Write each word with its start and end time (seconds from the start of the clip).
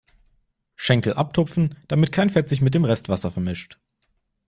Schenkel 0.75 1.13
abtupfen, 1.13 1.77
damit 1.87 2.11
kein 2.11 2.31
Fett 2.31 2.49
sich 2.49 2.59
mit 2.59 2.73
dem 2.73 2.85
Rest 2.85 3.07
Wasser 3.07 3.29
vermischt. 3.29 3.79